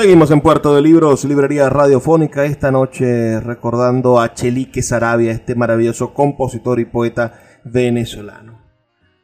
Seguimos 0.03 0.31
en 0.31 0.41
Puerto 0.41 0.75
de 0.75 0.81
Libros, 0.81 1.23
librería 1.23 1.69
radiofónica, 1.69 2.43
esta 2.43 2.71
noche 2.71 3.39
recordando 3.39 4.19
a 4.19 4.33
Chelique 4.33 4.81
Sarabia, 4.81 5.31
este 5.31 5.55
maravilloso 5.55 6.13
compositor 6.13 6.81
y 6.81 6.83
poeta 6.83 7.39
venezolano 7.63 8.59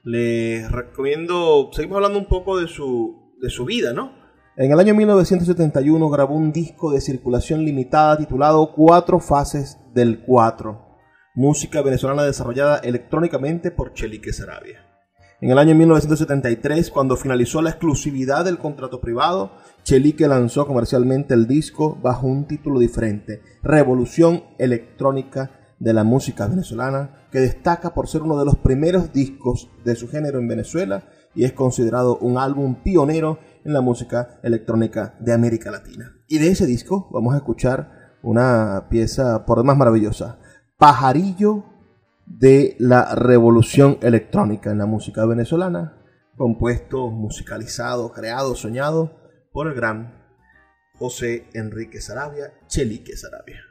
les 0.06 0.72
recomiendo, 0.72 1.70
seguimos 1.74 1.98
hablando 1.98 2.18
un 2.18 2.30
poco 2.30 2.58
de 2.58 2.70
su, 2.70 3.34
de 3.42 3.50
su 3.50 3.66
vida, 3.66 3.92
¿no? 3.92 4.14
En 4.56 4.72
el 4.72 4.80
año 4.80 4.96
1971 4.96 6.10
grabó 6.10 6.36
un 6.36 6.54
disco 6.54 6.94
de 6.94 7.02
circulación 7.02 7.66
limitada 7.66 8.18
titulado 8.18 8.72
Cuatro 8.74 9.20
Fases 9.20 9.80
del 9.94 10.24
Cuatro, 10.26 10.96
música 11.36 11.82
venezolana 11.82 12.24
desarrollada 12.24 12.78
electrónicamente 12.78 13.70
por 13.70 13.94
Chelique 13.94 14.32
Sarabia. 14.32 14.86
En 15.42 15.52
el 15.52 15.58
año 15.58 15.74
1973, 15.74 16.90
cuando 16.90 17.16
finalizó 17.16 17.62
la 17.62 17.70
exclusividad 17.70 18.44
del 18.44 18.58
contrato 18.58 19.00
privado, 19.00 19.54
Chelique 19.90 20.28
lanzó 20.28 20.68
comercialmente 20.68 21.34
el 21.34 21.48
disco 21.48 21.98
bajo 22.00 22.28
un 22.28 22.46
título 22.46 22.78
diferente, 22.78 23.42
Revolución 23.64 24.44
Electrónica 24.60 25.74
de 25.80 25.94
la 25.94 26.04
música 26.04 26.46
venezolana, 26.46 27.26
que 27.32 27.40
destaca 27.40 27.96
por 27.96 28.08
ser 28.08 28.22
uno 28.22 28.38
de 28.38 28.46
los 28.46 28.56
primeros 28.58 29.12
discos 29.14 29.68
de 29.84 29.96
su 29.96 30.08
género 30.08 30.38
en 30.38 30.48
Venezuela 30.48 31.06
y 31.34 31.44
es 31.44 31.54
considerado 31.54 32.20
un 32.20 32.38
álbum 32.38 32.84
pionero 32.84 33.40
en 33.66 33.74
la 33.74 33.82
música 33.82 34.40
electrónica 34.44 35.16
de 35.22 35.34
América 35.34 35.72
Latina. 35.72 36.14
Y 36.28 36.38
de 36.38 36.50
ese 36.50 36.68
disco 36.68 37.10
vamos 37.12 37.34
a 37.34 37.38
escuchar 37.38 38.20
una 38.22 38.90
pieza 38.92 39.44
por 39.48 39.58
demás 39.58 39.78
maravillosa, 39.78 40.38
Pajarillo 40.78 41.64
de 42.28 42.76
la 42.78 43.16
Revolución 43.16 43.98
Electrónica 44.04 44.70
en 44.70 44.78
la 44.78 44.86
música 44.86 45.26
venezolana, 45.26 45.98
compuesto, 46.38 47.10
musicalizado, 47.10 48.12
creado, 48.12 48.54
soñado 48.54 49.18
por 49.52 49.68
el 49.68 49.74
gran 49.74 50.28
José 50.94 51.48
Enrique 51.54 52.02
Sarabia, 52.02 52.54
Chelique 52.68 53.16
Sarabia. 53.16 53.64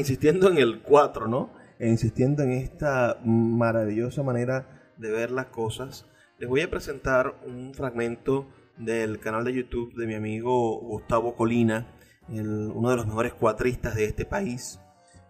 Insistiendo 0.00 0.50
en 0.50 0.58
el 0.58 0.82
4, 0.82 1.28
¿no? 1.28 1.52
E 1.78 1.88
insistiendo 1.88 2.42
en 2.42 2.52
esta 2.52 3.20
maravillosa 3.24 4.22
manera 4.22 4.92
de 4.96 5.10
ver 5.10 5.30
las 5.30 5.46
cosas, 5.46 6.06
les 6.38 6.48
voy 6.48 6.62
a 6.62 6.70
presentar 6.70 7.40
un 7.46 7.72
fragmento 7.74 8.48
del 8.76 9.20
canal 9.20 9.44
de 9.44 9.54
YouTube 9.54 9.94
de 9.94 10.06
mi 10.06 10.14
amigo 10.14 10.80
Gustavo 10.80 11.36
Colina, 11.36 11.94
uno 12.28 12.90
de 12.90 12.96
los 12.96 13.06
mejores 13.06 13.34
cuatristas 13.34 13.94
de 13.94 14.04
este 14.04 14.24
país. 14.24 14.80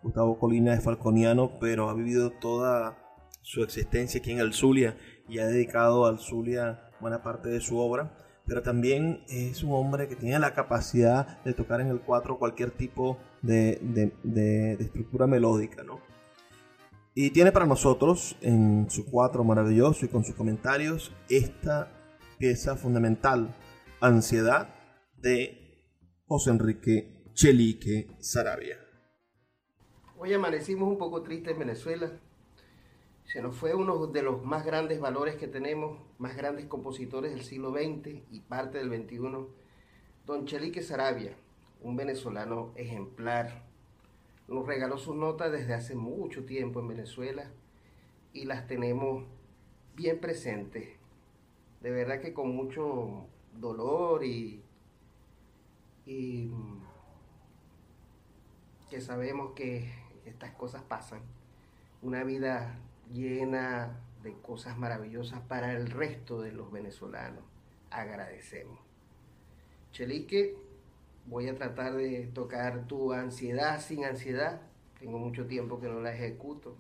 Gustavo 0.03 0.39
Colina 0.39 0.75
es 0.75 0.83
falconiano, 0.83 1.59
pero 1.61 1.89
ha 1.89 1.95
vivido 1.95 2.31
toda 2.31 2.97
su 3.43 3.63
existencia 3.63 4.21
aquí 4.21 4.33
en 4.33 4.39
el 4.39 4.53
Zulia 4.53 4.97
y 5.29 5.39
ha 5.39 5.47
dedicado 5.47 6.07
al 6.07 6.19
Zulia 6.19 6.91
buena 7.01 7.23
parte 7.23 7.49
de 7.49 7.61
su 7.61 7.79
obra. 7.79 8.17
Pero 8.47 8.63
también 8.63 9.23
es 9.29 9.63
un 9.63 9.73
hombre 9.73 10.09
que 10.09 10.17
tiene 10.17 10.39
la 10.39 10.55
capacidad 10.55 11.43
de 11.45 11.53
tocar 11.55 11.81
en 11.81 11.89
el 11.89 12.01
4 12.01 12.39
cualquier 12.39 12.71
tipo 12.73 13.19
de, 13.43 13.79
de- 13.83 14.13
de- 14.23 14.73
estructura 14.85 15.27
melódica, 15.27 15.83
¿no? 15.83 16.01
Y 17.15 17.31
tiene 17.31 17.53
para 17.53 17.67
nosotros 17.67 18.37
en 18.41 18.89
su 18.89 19.05
4 19.11 19.43
maravilloso 19.45 20.05
y 20.05 20.09
con 20.09 20.25
sus 20.25 20.35
comentarios 20.35 21.13
esta 21.29 21.93
pieza 22.39 22.77
fundamental, 22.77 23.55
Ansiedad, 24.01 24.75
de 25.17 25.85
José 26.27 26.51
Enrique 26.51 27.25
Chelique 27.35 28.09
Sarabia. 28.21 28.79
Hoy 30.19 30.33
amanecimos 30.33 30.89
un 30.89 30.99
poco 30.99 31.23
tristes 31.23 31.53
en 31.53 31.59
Venezuela. 31.59 32.11
Se 33.25 33.43
nos 33.43 33.57
fue 33.57 33.75
uno 33.75 34.07
de 34.07 34.23
los 34.23 34.45
más 34.45 34.65
grandes 34.65 35.01
valores 35.01 35.37
que 35.37 35.47
tenemos, 35.49 35.99
más 36.19 36.37
grandes 36.37 36.67
compositores 36.67 37.33
del 37.33 37.43
siglo 37.43 37.71
XX 37.73 38.23
y 38.31 38.41
parte 38.41 38.79
del 38.79 38.89
XXI, 38.89 39.19
don 40.27 40.47
Chelique 40.47 40.83
Sarabia, 40.83 41.37
un 41.83 41.97
venezolano 41.97 42.73
ejemplar. 42.77 43.63
Nos 44.49 44.67
regaló 44.67 44.99
sus 44.99 45.17
notas 45.17 45.53
desde 45.53 45.75
hace 45.75 45.95
mucho 45.95 46.45
tiempo 46.45 46.81
en 46.81 46.89
Venezuela 46.89 47.51
y 48.33 48.45
las 48.45 48.67
tenemos 48.67 49.25
bien 49.97 50.21
presentes. 50.21 50.89
De 51.81 51.91
verdad 51.91 52.21
que 52.21 52.35
con 52.35 52.55
mucho 52.55 53.27
dolor 53.55 54.25
y, 54.25 54.63
mm, 56.07 56.81
que 58.89 59.01
sabemos 59.01 59.53
que 59.53 59.91
estas 60.27 60.53
cosas 60.53 60.83
pasan. 60.83 61.23
Una 62.03 62.25
vida 62.25 62.79
llena 63.13 64.01
de 64.23 64.35
cosas 64.35 64.77
maravillosas 64.77 65.41
para 65.41 65.73
el 65.73 65.91
resto 65.91 66.41
de 66.41 66.53
los 66.53 66.71
venezolanos. 66.71 67.45
Agradecemos. 67.91 68.79
Chelique, 69.93 70.57
voy 71.27 71.49
a 71.49 71.55
tratar 71.55 71.95
de 71.95 72.31
tocar 72.35 72.87
tu 72.87 73.13
ansiedad 73.13 73.81
sin 73.81 74.05
ansiedad. 74.05 74.61
Tengo 74.99 75.19
mucho 75.19 75.47
tiempo 75.47 75.81
que 75.81 75.89
no 75.89 76.01
la 76.01 76.15
ejecuto. 76.15 76.77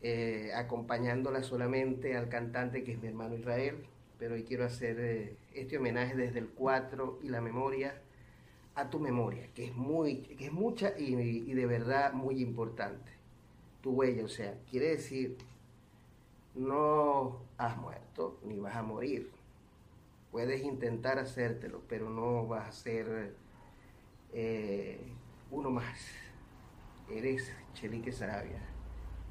Eh, 0.00 0.52
acompañándola 0.54 1.42
solamente 1.42 2.16
al 2.16 2.28
cantante 2.28 2.84
que 2.84 2.92
es 2.92 3.02
mi 3.02 3.08
hermano 3.08 3.34
Israel, 3.34 3.84
pero 4.18 4.34
hoy 4.34 4.44
quiero 4.44 4.64
hacer 4.64 4.96
eh, 5.00 5.36
este 5.54 5.78
homenaje 5.78 6.14
desde 6.14 6.38
el 6.38 6.48
4 6.48 7.18
y 7.24 7.28
la 7.28 7.40
memoria 7.40 8.00
a 8.76 8.90
tu 8.90 9.00
memoria, 9.00 9.48
que 9.54 9.64
es 9.64 9.74
muy, 9.74 10.18
que 10.18 10.46
es 10.46 10.52
mucha 10.52 10.96
y, 10.96 11.14
y 11.16 11.52
de 11.52 11.66
verdad 11.66 12.12
muy 12.12 12.40
importante. 12.40 13.10
Tu 13.82 13.90
huella, 13.90 14.24
o 14.24 14.28
sea, 14.28 14.54
quiere 14.70 14.90
decir, 14.90 15.36
no 16.54 17.40
has 17.56 17.76
muerto 17.76 18.38
ni 18.44 18.58
vas 18.60 18.76
a 18.76 18.82
morir. 18.82 19.30
Puedes 20.30 20.62
intentar 20.62 21.18
hacértelo, 21.18 21.82
pero 21.88 22.10
no 22.10 22.46
vas 22.46 22.68
a 22.68 22.72
ser 22.72 23.34
eh, 24.32 25.12
uno 25.50 25.70
más. 25.70 26.06
Eres 27.10 27.50
Chelique 27.72 28.12
Sarabia, 28.12 28.60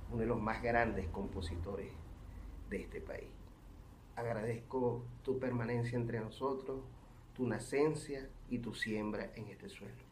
uno 0.10 0.22
de 0.22 0.26
los 0.26 0.42
más 0.42 0.64
grandes 0.64 1.08
compositores 1.10 1.92
de 2.70 2.82
este 2.82 3.02
país. 3.02 3.30
Agradezco 4.16 5.06
tu 5.24 5.38
permanencia 5.38 5.96
entre 5.96 6.20
nosotros, 6.20 6.82
tu 7.36 7.46
nacencia 7.46 8.28
y 8.50 8.58
tu 8.58 8.74
siembra 8.74 9.32
en 9.36 9.48
este 9.50 9.70
suelo. 9.70 10.07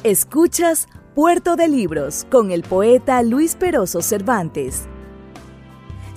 Escuchas 0.05 0.87
Puerto 1.13 1.57
de 1.57 1.67
Libros 1.67 2.25
con 2.31 2.51
el 2.51 2.63
poeta 2.63 3.21
Luis 3.21 3.57
Peroso 3.57 4.01
Cervantes. 4.01 4.87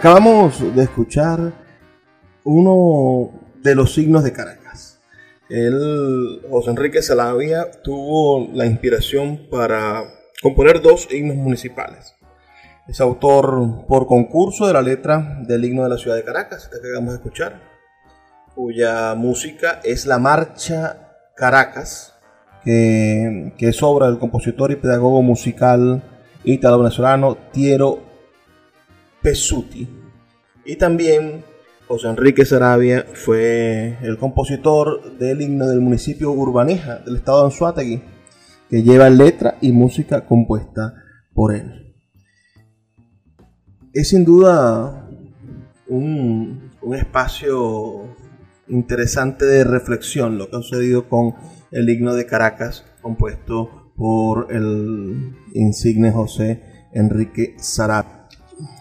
Acabamos 0.00 0.74
de 0.74 0.82
escuchar 0.82 1.52
uno 2.44 3.38
de 3.62 3.74
los 3.74 3.92
signos 3.92 4.24
de 4.24 4.32
Caracas. 4.32 4.98
Él, 5.50 6.40
José 6.48 6.70
Enrique 6.70 7.02
Salavia 7.02 7.70
tuvo 7.84 8.48
la 8.54 8.64
inspiración 8.64 9.46
para 9.50 10.04
componer 10.40 10.80
dos 10.80 11.06
himnos 11.12 11.36
municipales. 11.36 12.14
Es 12.88 13.02
autor 13.02 13.84
por 13.86 14.06
concurso 14.06 14.66
de 14.66 14.72
la 14.72 14.80
letra 14.80 15.36
del 15.42 15.66
himno 15.66 15.82
de 15.82 15.90
la 15.90 15.98
ciudad 15.98 16.16
de 16.16 16.24
Caracas, 16.24 16.68
que 16.68 16.78
acabamos 16.78 17.10
de 17.10 17.16
escuchar, 17.16 17.60
cuya 18.54 19.14
música 19.14 19.80
es 19.84 20.06
la 20.06 20.18
Marcha 20.18 21.10
Caracas, 21.36 22.14
que, 22.64 23.52
es 23.58 23.82
obra 23.82 24.06
del 24.06 24.18
compositor 24.18 24.72
y 24.72 24.76
pedagogo 24.76 25.20
musical 25.20 26.02
italo-venezolano 26.44 27.36
Tiero 27.52 28.09
Pesuti. 29.22 29.88
Y 30.64 30.76
también 30.76 31.44
José 31.88 32.08
Enrique 32.08 32.44
Sarabia 32.44 33.04
fue 33.14 33.98
el 34.02 34.16
compositor 34.18 35.18
del 35.18 35.42
himno 35.42 35.66
del 35.66 35.80
municipio 35.80 36.30
Urbaneja 36.30 36.98
del 36.98 37.16
estado 37.16 37.40
de 37.40 37.44
Anzuategui, 37.46 38.02
que 38.68 38.82
lleva 38.82 39.10
letra 39.10 39.56
y 39.60 39.72
música 39.72 40.24
compuesta 40.24 40.94
por 41.34 41.52
él. 41.52 41.96
Es 43.92 44.10
sin 44.10 44.24
duda 44.24 45.08
un, 45.88 46.70
un 46.80 46.94
espacio 46.94 48.14
interesante 48.68 49.44
de 49.44 49.64
reflexión 49.64 50.38
lo 50.38 50.48
que 50.48 50.56
ha 50.58 50.62
sucedido 50.62 51.08
con 51.08 51.34
el 51.72 51.90
himno 51.90 52.14
de 52.14 52.26
Caracas, 52.26 52.84
compuesto 53.02 53.92
por 53.96 54.52
el 54.52 55.34
insigne 55.54 56.12
José 56.12 56.62
Enrique 56.92 57.56
Sarabia. 57.58 58.19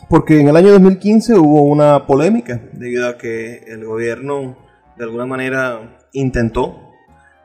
Porque 0.10 0.40
en 0.40 0.48
el 0.48 0.56
año 0.56 0.72
2015 0.72 1.36
hubo 1.36 1.62
una 1.62 2.08
polémica 2.08 2.60
debido 2.74 3.08
a 3.08 3.20
que 3.20 3.58
el 3.68 3.86
gobierno 3.86 4.58
de 4.98 5.04
alguna 5.04 5.28
manera 5.28 6.00
intentó 6.14 6.96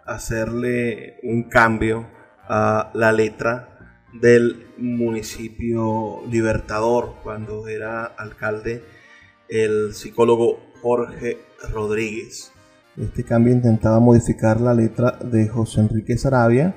hacerle 0.06 1.18
un 1.22 1.42
cambio 1.42 2.06
a 2.48 2.90
la 2.94 3.12
letra 3.12 3.68
del 4.14 4.68
municipio 4.78 6.22
Libertador 6.30 7.16
cuando 7.22 7.68
era 7.68 8.06
alcalde 8.06 8.82
el 9.50 9.92
psicólogo 9.92 10.58
Jorge 10.80 11.36
Rodríguez. 11.70 12.50
Este 12.96 13.24
cambio 13.24 13.52
intentaba 13.52 14.00
modificar 14.00 14.62
la 14.62 14.72
letra 14.72 15.18
de 15.22 15.48
José 15.48 15.82
Enrique 15.82 16.16
Sarabia 16.16 16.74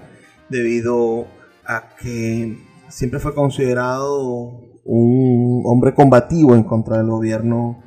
debido 0.50 1.28
a 1.66 1.96
que 1.96 2.58
siempre 2.90 3.22
fue 3.22 3.34
considerado 3.34 4.68
un 4.88 5.64
hombre 5.66 5.94
combativo 5.94 6.56
en 6.56 6.64
contra 6.64 6.98
del 6.98 7.08
gobierno 7.08 7.84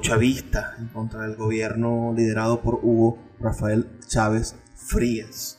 chavista, 0.00 0.74
en 0.78 0.88
contra 0.88 1.22
del 1.22 1.36
gobierno 1.36 2.12
liderado 2.14 2.60
por 2.60 2.80
Hugo 2.82 3.18
Rafael 3.40 3.86
Chávez 4.06 4.56
Frías. 4.74 5.58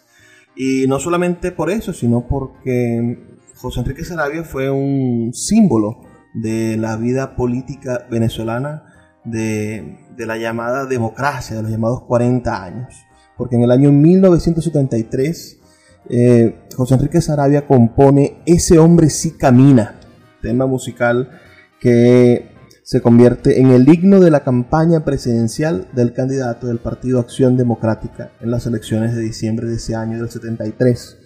Y 0.56 0.86
no 0.88 1.00
solamente 1.00 1.52
por 1.52 1.70
eso, 1.70 1.94
sino 1.94 2.28
porque 2.28 3.38
José 3.56 3.80
Enrique 3.80 4.04
Sarabia 4.04 4.44
fue 4.44 4.70
un 4.70 5.32
símbolo 5.34 6.02
de 6.34 6.78
la 6.78 6.98
vida 6.98 7.36
política 7.36 8.06
venezolana 8.10 8.84
de, 9.24 9.98
de, 10.16 10.26
la 10.26 10.38
llamada 10.38 10.86
democracia, 10.86 11.56
de 11.56 11.62
los 11.64 11.72
llamados 11.72 12.04
40 12.04 12.64
años. 12.64 12.96
Porque 13.38 13.56
en 13.56 13.64
el 13.64 13.72
año 13.72 13.92
1973, 13.92 15.60
eh, 16.10 16.68
José 16.76 16.96
Enrique 16.96 17.22
Sarabia 17.22 17.68
compone 17.68 18.42
Ese 18.46 18.80
hombre 18.80 19.10
sí 19.10 19.32
camina, 19.38 20.01
tema 20.42 20.66
musical 20.66 21.40
que 21.80 22.52
se 22.84 23.02
convierte 23.02 23.62
en 23.62 23.68
el 23.68 23.88
himno 23.88 24.20
de 24.20 24.32
la 24.32 24.44
campaña 24.44 25.06
presidencial 25.06 25.88
del 25.94 26.14
candidato 26.14 26.68
del 26.68 26.80
Partido 26.80 27.20
Acción 27.20 27.56
Democrática 27.56 28.32
en 28.42 28.52
las 28.52 28.66
elecciones 28.66 29.16
de 29.16 29.22
diciembre 29.22 29.68
de 29.68 29.76
ese 29.76 29.96
año 29.96 30.18
del 30.18 30.30
73. 30.30 31.18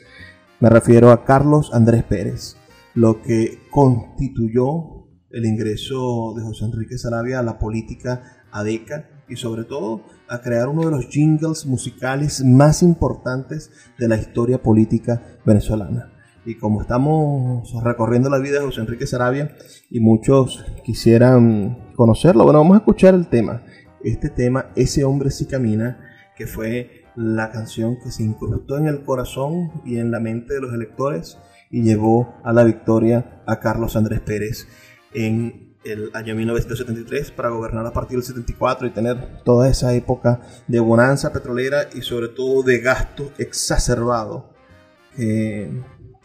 Me 0.59 0.69
refiero 0.69 1.11
a 1.11 1.25
Carlos 1.25 1.71
Andrés 1.73 2.03
Pérez, 2.03 2.57
lo 2.93 3.21
que 3.21 3.59
constituyó 3.71 5.07
el 5.31 5.45
ingreso 5.45 6.33
de 6.35 6.43
José 6.43 6.65
Enrique 6.65 6.97
Sarabia 6.97 7.39
a 7.39 7.43
la 7.43 7.57
política 7.57 8.45
ADECA 8.51 9.09
y 9.27 9.35
sobre 9.35 9.63
todo 9.63 10.03
a 10.29 10.41
crear 10.41 10.67
uno 10.67 10.85
de 10.85 10.91
los 10.91 11.07
jingles 11.07 11.65
musicales 11.65 12.43
más 12.43 12.83
importantes 12.83 13.71
de 13.97 14.07
la 14.07 14.17
historia 14.17 14.61
política 14.61 15.39
venezolana. 15.45 16.14
Y 16.45 16.55
como 16.55 16.81
estamos 16.81 17.73
recorriendo 17.83 18.29
la 18.29 18.37
vida 18.37 18.59
de 18.59 18.65
José 18.65 18.81
Enrique 18.81 19.07
Sarabia 19.07 19.55
y 19.89 19.99
muchos 19.99 20.63
quisieran 20.83 21.91
conocerlo, 21.95 22.43
bueno, 22.43 22.59
vamos 22.59 22.75
a 22.75 22.79
escuchar 22.79 23.15
el 23.15 23.27
tema. 23.27 23.63
Este 24.03 24.29
tema, 24.29 24.67
Ese 24.75 25.03
hombre 25.03 25.31
sí 25.31 25.47
camina, 25.47 25.99
que 26.37 26.45
fue 26.45 27.05
la 27.15 27.49
canción 27.49 27.97
que 27.97 28.11
se 28.11 28.23
incrustó 28.23 28.77
en 28.77 28.87
el 28.87 29.03
corazón 29.03 29.71
y 29.85 29.97
en 29.97 30.11
la 30.11 30.19
mente 30.19 30.53
de 30.53 30.61
los 30.61 30.73
electores 30.73 31.39
y 31.71 31.81
llevó 31.81 32.35
a 32.43 32.53
la 32.53 32.63
victoria 32.63 33.41
a 33.47 33.59
Carlos 33.59 33.95
Andrés 33.95 34.19
Pérez 34.19 34.67
en 35.13 35.75
el 35.83 36.11
año 36.13 36.35
1973 36.35 37.31
para 37.31 37.49
gobernar 37.49 37.85
a 37.85 37.93
partir 37.93 38.17
del 38.17 38.25
74 38.25 38.87
y 38.87 38.91
tener 38.91 39.43
toda 39.43 39.69
esa 39.69 39.93
época 39.93 40.41
de 40.67 40.79
bonanza 40.79 41.31
petrolera 41.31 41.89
y 41.93 42.01
sobre 42.01 42.27
todo 42.27 42.61
de 42.63 42.79
gasto 42.79 43.31
exacerbado 43.37 44.53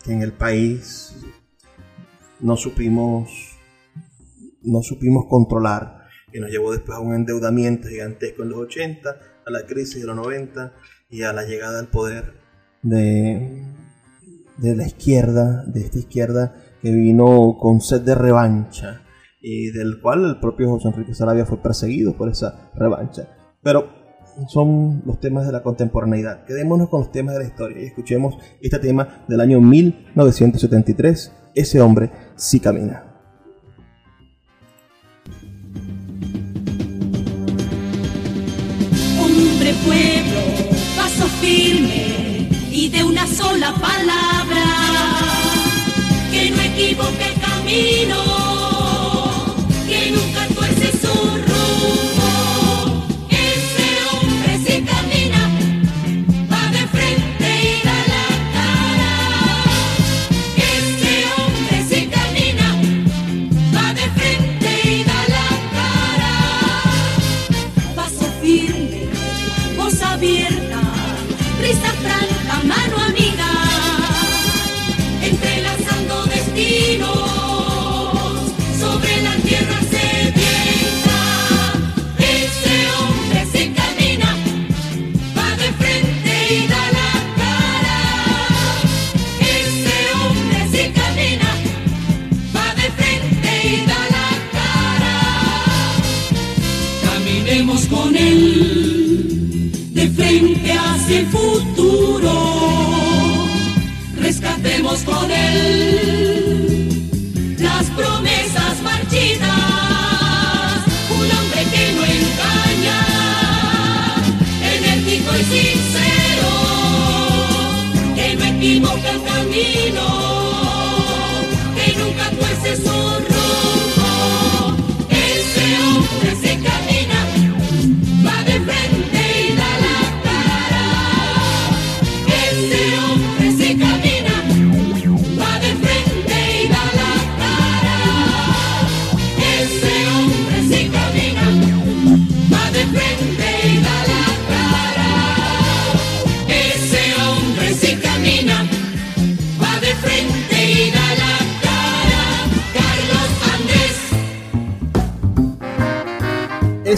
que 0.05 0.13
en 0.13 0.23
el 0.23 0.33
país 0.33 1.17
no 2.41 2.57
supimos 2.57 3.57
no 4.63 4.83
supimos 4.83 5.27
controlar 5.29 6.07
y 6.33 6.41
nos 6.41 6.51
llevó 6.51 6.73
después 6.73 6.97
a 6.97 7.01
un 7.01 7.15
endeudamiento 7.15 7.89
gigantesco 7.89 8.43
en 8.43 8.51
los 8.51 8.59
80 8.59 9.11
a 9.47 9.51
la 9.51 9.65
crisis 9.67 10.01
de 10.01 10.07
los 10.07 10.17
90 10.17 10.75
y 11.09 11.23
a 11.23 11.33
la 11.33 11.45
llegada 11.45 11.81
al 11.81 11.89
poder 11.89 12.35
de, 12.83 13.65
de 14.59 14.77
la 14.77 14.87
izquierda, 14.87 15.65
de 15.67 15.81
esta 15.81 15.99
izquierda 15.99 16.55
que 16.83 16.93
vino 16.93 17.57
con 17.59 17.81
sed 17.81 18.03
de 18.03 18.15
revancha 18.15 19.03
y 19.41 19.71
del 19.71 20.01
cual 20.01 20.25
el 20.25 20.41
propio 20.41 20.69
José 20.71 20.89
Enrique 20.89 21.15
Sarabia 21.15 21.47
fue 21.47 21.63
perseguido 21.63 22.15
por 22.15 22.29
esa 22.29 22.71
revancha. 22.75 23.29
Pero 23.63 24.00
son 24.49 25.03
los 25.05 25.21
temas 25.21 25.47
de 25.47 25.53
la 25.53 25.63
contemporaneidad. 25.63 26.45
Quedémonos 26.45 26.89
con 26.89 27.01
los 27.01 27.13
temas 27.13 27.35
de 27.35 27.41
la 27.41 27.47
historia 27.47 27.83
y 27.83 27.87
escuchemos 27.87 28.37
este 28.61 28.79
tema 28.79 29.25
del 29.29 29.41
año 29.41 29.61
1973, 29.61 31.33
Ese 31.55 31.81
hombre 31.81 32.11
sí 32.37 32.61
camina. 32.61 33.05
Hombre 39.21 39.75
pueblo, 39.85 40.41
paso 40.97 41.27
firme 41.41 42.49
y 42.71 42.89
de 42.89 43.05
una 43.05 43.27
sola 43.27 43.75
palabra, 43.75 44.65
que 46.31 46.51
no 46.51 46.63
equivoque 46.63 47.35
camino, 47.41 48.40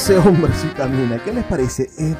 Ese 0.03 0.19
hombre 0.19 0.53
sí 0.55 0.67
camina. 0.77 1.23
¿Qué 1.23 1.33
les 1.33 1.45
parece? 1.45 1.85
Es 1.85 2.17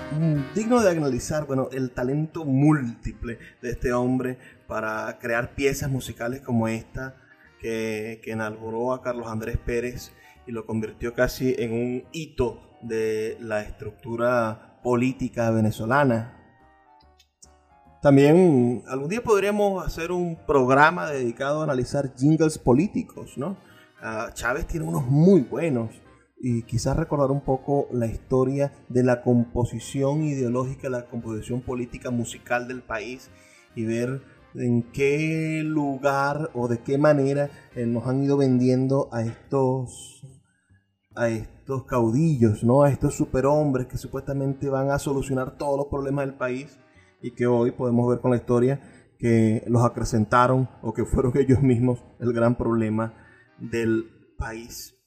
digno 0.55 0.81
de 0.81 0.91
analizar, 0.93 1.47
bueno, 1.47 1.69
el 1.73 1.91
talento 1.91 2.45
múltiple 2.45 3.41
de 3.61 3.71
este 3.71 3.93
hombre 3.93 4.39
para 4.69 5.19
crear 5.19 5.57
piezas 5.57 5.91
musicales 5.91 6.43
como 6.43 6.69
esta 6.69 7.17
que, 7.59 8.21
que 8.23 8.31
enalboró 8.31 8.93
a 8.93 9.03
Carlos 9.03 9.27
Andrés 9.27 9.59
Pérez 9.59 10.13
y 10.47 10.53
lo 10.53 10.65
convirtió 10.65 11.13
casi 11.13 11.57
en 11.59 11.73
un 11.73 12.05
hito 12.13 12.79
de 12.83 13.37
la 13.41 13.63
estructura 13.63 14.79
política 14.85 15.51
venezolana. 15.51 16.39
También 18.01 18.85
algún 18.87 19.09
día 19.09 19.25
podríamos 19.25 19.85
hacer 19.85 20.13
un 20.13 20.37
programa 20.47 21.11
dedicado 21.11 21.63
a 21.63 21.65
analizar 21.65 22.15
jingles 22.15 22.59
políticos, 22.59 23.37
¿no? 23.37 23.57
Ah, 24.01 24.31
Chávez 24.33 24.69
tiene 24.69 24.87
unos 24.87 25.05
muy 25.05 25.41
buenos 25.41 26.01
y 26.45 26.65
quizás 26.65 26.97
recordar 26.97 27.31
un 27.31 27.41
poco 27.41 27.87
la 27.93 28.07
historia 28.07 28.73
de 28.89 29.05
la 29.05 29.23
composición 29.23 30.25
ideológica, 30.25 30.91
la 30.91 31.07
composición 31.07 31.63
política 31.63 32.11
musical 32.11 32.67
del 32.67 32.83
país 32.83 33.31
y 33.77 33.85
ver 33.85 34.23
en 34.57 34.83
qué 34.91 35.63
lugar 35.65 36.51
o 36.55 36.67
de 36.67 36.83
qué 36.83 36.99
manera 36.99 37.49
eh, 37.77 37.87
nos 37.87 38.09
han 38.09 38.25
ido 38.25 38.37
vendiendo 38.37 39.09
a 39.13 39.23
estos 39.23 40.27
a 41.15 41.29
estos 41.29 41.85
caudillos, 41.85 42.65
¿no? 42.65 42.83
A 42.83 42.91
estos 42.91 43.15
superhombres 43.15 43.87
que 43.87 43.97
supuestamente 43.97 44.69
van 44.69 44.91
a 44.91 44.99
solucionar 44.99 45.57
todos 45.57 45.77
los 45.77 45.87
problemas 45.87 46.27
del 46.27 46.35
país 46.35 46.77
y 47.23 47.33
que 47.33 47.47
hoy 47.47 47.71
podemos 47.71 48.09
ver 48.09 48.21
con 48.21 48.33
la 48.33 48.39
historia 48.39 48.81
que 49.17 49.63
los 49.69 49.85
acrecentaron 49.85 50.69
o 50.83 50.93
que 50.93 51.05
fueron 51.05 51.33
ellos 51.39 51.63
mismos 51.63 52.05
el 52.19 52.33
gran 52.33 52.57
problema 52.57 53.15
del 53.61 54.07
país. 54.37 55.02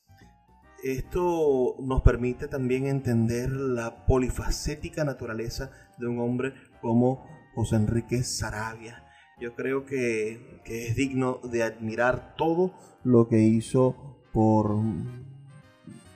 Esto 0.85 1.77
nos 1.79 2.03
permite 2.03 2.47
también 2.47 2.85
entender 2.85 3.49
la 3.49 4.05
polifacética 4.05 5.03
naturaleza 5.03 5.71
de 5.97 6.05
un 6.05 6.19
hombre 6.19 6.53
como 6.79 7.25
José 7.55 7.77
Enrique 7.77 8.21
Sarabia. 8.21 9.03
Yo 9.41 9.55
creo 9.55 9.87
que, 9.87 10.61
que 10.63 10.85
es 10.85 10.95
digno 10.95 11.39
de 11.43 11.63
admirar 11.63 12.35
todo 12.37 12.75
lo 13.03 13.27
que 13.27 13.39
hizo 13.39 13.95
por 14.31 14.75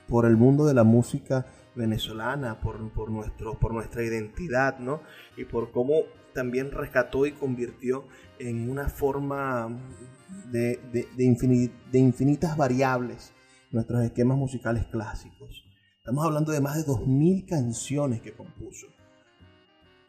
por 0.06 0.24
el 0.24 0.36
mundo 0.36 0.64
de 0.66 0.74
la 0.74 0.84
música 0.84 1.46
venezolana, 1.74 2.60
por, 2.60 2.92
por, 2.92 3.10
nuestro, 3.10 3.58
por 3.58 3.74
nuestra 3.74 4.04
identidad, 4.04 4.78
¿no? 4.78 5.00
Y 5.36 5.46
por 5.46 5.72
cómo 5.72 6.02
también 6.32 6.70
rescató 6.70 7.26
y 7.26 7.32
convirtió 7.32 8.04
en 8.38 8.70
una 8.70 8.88
forma 8.88 9.68
de, 10.52 10.78
de, 10.92 11.08
de 11.90 11.98
infinitas 11.98 12.56
variables 12.56 13.32
nuestros 13.70 14.02
esquemas 14.02 14.38
musicales 14.38 14.86
clásicos. 14.86 15.64
Estamos 15.98 16.24
hablando 16.24 16.52
de 16.52 16.60
más 16.60 16.76
de 16.76 16.90
2.000 16.90 17.46
canciones 17.46 18.20
que 18.20 18.32
compuso. 18.32 18.86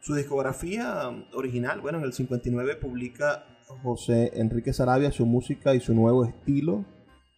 Su 0.00 0.14
discografía 0.14 1.10
original, 1.34 1.80
bueno, 1.80 1.98
en 1.98 2.04
el 2.04 2.12
59 2.12 2.76
publica 2.76 3.44
José 3.82 4.32
Enrique 4.34 4.72
Sarabia 4.72 5.12
su 5.12 5.26
música 5.26 5.74
y 5.74 5.80
su 5.80 5.94
nuevo 5.94 6.24
estilo, 6.24 6.84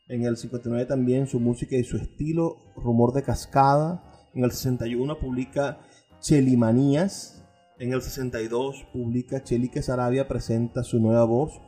en 0.08 0.24
el 0.24 0.36
59 0.36 0.86
también 0.86 1.26
su 1.26 1.40
música 1.40 1.76
y 1.76 1.84
su 1.84 1.96
estilo, 1.96 2.58
Rumor 2.76 3.12
de 3.12 3.22
Cascada. 3.22 4.02
En 4.34 4.44
el 4.44 4.50
61 4.50 5.18
publica 5.18 5.80
Chelimanías. 6.20 7.42
En 7.78 7.92
el 7.92 8.02
62 8.02 8.86
publica 8.92 9.42
Chelique 9.42 9.82
Sarabia 9.82 10.28
presenta 10.28 10.84
su 10.84 11.00
nueva 11.00 11.24
voz, 11.24 11.60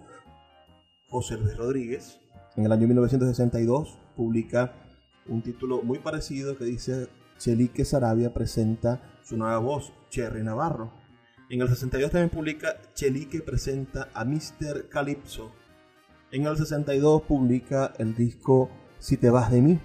José 1.09 1.37
Luis 1.37 1.57
Rodríguez. 1.57 2.21
En 2.57 2.65
el 2.65 2.73
año 2.73 2.87
1962 2.87 3.99
publica 4.17 4.73
un 5.29 5.43
título 5.43 5.83
muy 5.83 5.99
parecido 5.99 6.57
que 6.57 6.65
dice 6.65 7.09
Chelique 7.39 7.85
Sarabia 7.85 8.33
presenta 8.33 9.19
su 9.23 9.37
nueva 9.37 9.59
voz, 9.59 9.93
Cherry 10.09 10.43
Navarro. 10.43 10.93
En 11.51 11.61
el 11.61 11.69
62 11.69 12.11
también 12.11 12.31
publica 12.31 12.77
Chelique 12.95 13.41
presenta 13.41 14.09
a 14.15 14.25
Mr. 14.25 14.89
Calypso. 14.89 15.53
En 16.33 16.47
el 16.47 16.57
62 16.57 17.23
publica 17.23 17.93
el 17.99 18.15
disco 18.15 18.71
Si 18.99 19.17
te 19.17 19.31
vas 19.31 19.51
de 19.51 19.63
mí. 19.63 19.79